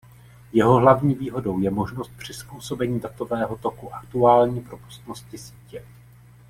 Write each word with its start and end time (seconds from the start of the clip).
Jeho 0.53 0.75
hlavní 0.75 1.15
výhodou 1.15 1.59
je 1.59 1.69
možnost 1.71 2.11
přizpůsobení 2.17 2.99
datového 2.99 3.57
toku 3.57 3.95
aktuální 3.95 4.61
propustnosti 4.61 5.37
sítě. 5.37 5.85